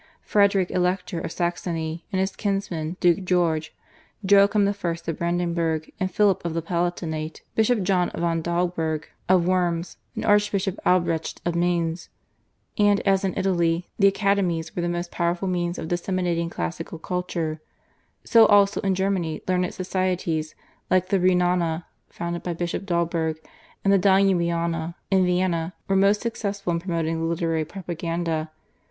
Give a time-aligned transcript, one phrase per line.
[0.23, 3.71] Frederick Elector of Saxony and his kinsman, Duke George,
[4.27, 4.71] Joachim I.
[4.73, 10.79] of Brandenburg, and Philip of the Palatinate, Bishop John von Dalberg of Worms, and Archbishop
[10.87, 12.09] Albrecht of Mainz;
[12.79, 17.61] and as in Italy the academies were the most powerful means of disseminating classical culture,
[18.23, 20.55] so also in Germany learned societies
[20.89, 23.37] like the /Rhenana/, founded by Bishop Dalberg,
[23.83, 28.49] and the /Danubiana/ in Vienna, were most successful in promoting the literary propaganda.